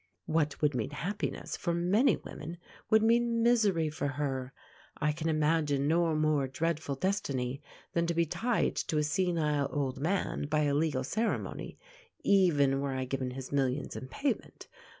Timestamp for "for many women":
1.55-2.57